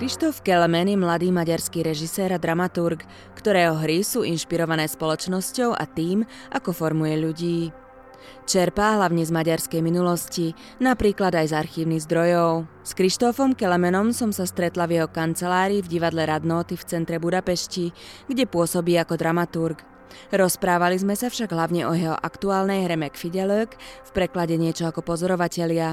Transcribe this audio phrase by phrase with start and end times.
[0.00, 3.04] Krištof Kelemen je mladý maďarský režisér a dramaturg,
[3.36, 6.24] ktorého hry sú inšpirované spoločnosťou a tým,
[6.56, 7.58] ako formuje ľudí.
[8.48, 12.64] Čerpá hlavne z maďarskej minulosti, napríklad aj z archívnych zdrojov.
[12.80, 17.92] S Krištofom Kelemenom som sa stretla v jeho kancelárii v divadle Radnoty v centre Budapešti,
[18.24, 19.84] kde pôsobí ako dramaturg.
[20.32, 25.92] Rozprávali sme sa však hlavne o jeho aktuálnej hre Fidelök, v preklade niečo ako pozorovatelia.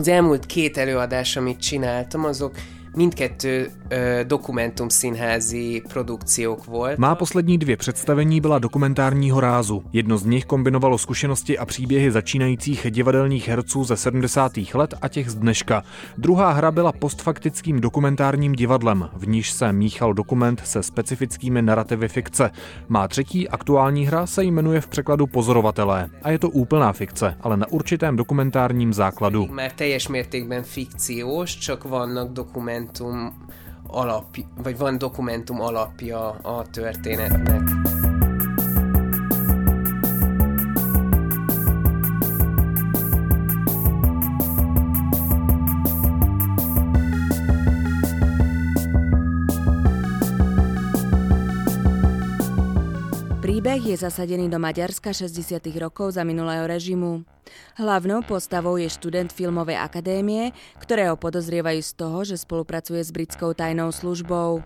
[0.00, 2.54] Az elmúlt két előadás, amit csináltam, azok
[2.96, 6.98] Mindkettő uh, dokumentumszínházi produkciók volt.
[6.98, 9.84] Má poslední dvě představení byla dokumentárního rázu.
[9.92, 14.52] Jedno z nich kombinovalo zkušenosti a příběhy začínajících divadelních herců ze 70.
[14.74, 15.82] let a těch z dneška.
[16.18, 22.50] Druhá hra byla postfaktickým dokumentárním divadlem, v níž se míchal dokument se specifickými narrativy fikce.
[22.88, 27.56] Má třetí aktuální hra se jmenuje v překladu Pozorovatelé a je to úplná fikce, ale
[27.56, 29.46] na určitém dokumentárním základu.
[29.50, 33.34] Már teljes mértékben fikciós, csak vannak dokument dokumentum
[33.86, 37.89] alap, vagy van dokumentum alapja a történetnek.
[53.50, 55.58] Príbeh je zasadený do Maďarska 60.
[55.82, 57.26] rokov za minulého režimu.
[57.82, 63.90] Hlavnou postavou je študent filmovej akadémie, ktorého podozrievajú z toho, že spolupracuje s britskou tajnou
[63.90, 64.62] službou.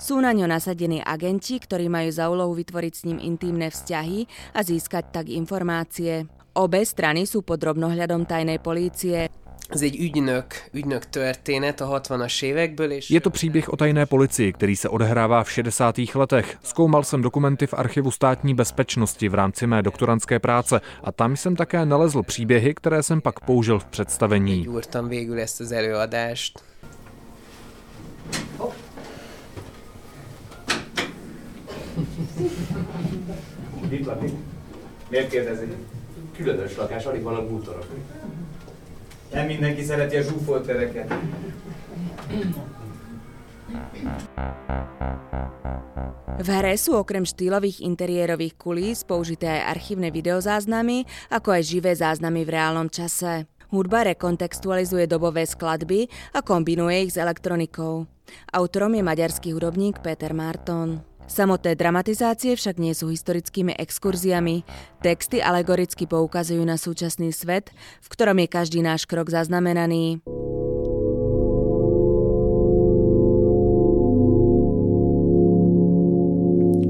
[0.00, 4.24] Sú na ňo nasadení agenti, ktorí majú za úlohu vytvoriť s ním intímne vzťahy
[4.56, 6.24] a získať tak informácie.
[6.56, 9.28] Obe strany sú pod drobnohľadom tajnej polície.
[9.68, 12.90] Ez egy ügynök, ügynök történet a 60-as évekből.
[12.90, 13.10] És...
[13.10, 15.98] Je to příběh o tajné policii, který se odehrává v 60.
[16.14, 16.58] letech.
[16.62, 21.56] Zkoumal jsem dokumenty v archivu státní bezpečnosti v rámci mé doktorantské práce a tam jsem
[21.56, 24.62] také nalezl příběhy, které jsem pak použil v představení.
[24.62, 26.64] Gyúrtam végül ezt az előadást.
[28.58, 28.72] Oh.
[35.10, 35.68] Miért kérdezi?
[36.32, 37.86] Különös lakás, alig vannak bútorok.
[39.34, 41.10] Nem mindenki szereti a zsúfolt tereket.
[46.34, 52.46] V hre sú okrem štýlových interiérových kulís použité aj archívne videozáznamy, ako aj živé záznamy
[52.46, 53.46] v reálnom čase.
[53.74, 58.06] Hudba rekontextualizuje dobové skladby a kombinuje ich s elektronikou.
[58.54, 61.13] Autorom je maďarský hudobník Peter Marton.
[61.24, 64.62] Samotné dramatizácie však nie sú historickými exkurziami.
[65.00, 67.72] Texty alegoricky poukazujú na súčasný svet,
[68.04, 70.20] v ktorom je každý náš krok zaznamenaný.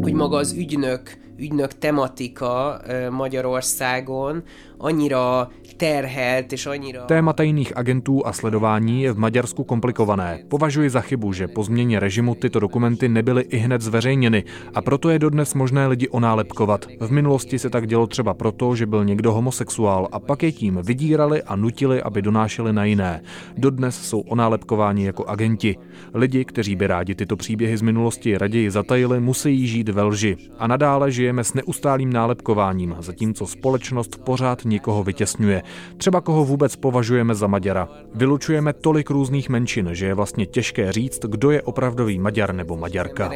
[0.00, 2.80] Hogy maga az ügynök, ügynök tematika
[3.10, 4.42] Magyarországon
[4.78, 7.04] annyira terhelt és annyira...
[7.04, 10.44] Téma tajných agentů a sledování je v Maďarsku komplikované.
[10.48, 15.10] Považuji za chybu, že po změně režimu tyto dokumenty nebyly i hned zveřejněny a proto
[15.10, 16.86] je dodnes možné lidi onálepkovat.
[17.00, 20.78] V minulosti se tak dělo třeba proto, že byl někdo homosexuál a pak je tím
[20.82, 23.22] vydírali a nutili, aby donášeli na jiné.
[23.56, 25.76] Dodnes jsou onálepkováni jako agenti.
[26.14, 30.36] Lidi, kteří by rádi tyto příběhy z minulosti raději zatajili, musí žít ve lži.
[30.58, 35.62] A nadále žijeme s neustálým nálepkováním, zatímco společnost pořád někoho vytěsňuje.
[35.96, 37.88] Třeba koho vůbec považujeme za Maďara.
[38.14, 43.30] Vylučujeme tolik různých menšin, že je vlastně těžké říct, kdo je opravdový Maďar nebo Maďarka.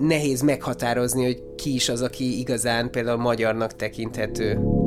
[0.00, 4.79] Nehéz meghatározni, hogy ki is az, aki igazán például magyarnak tekinthető.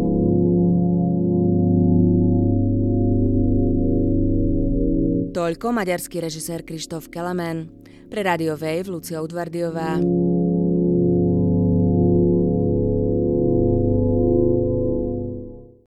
[5.44, 7.68] Toľko maďarský režisér Krištof Kelemen.
[8.08, 10.00] Pre Radio Wave Lucia Udvardiová.